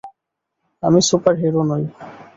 আমি 0.83 0.99
সুপারহিরো 1.09 1.61
নই। 1.69 1.83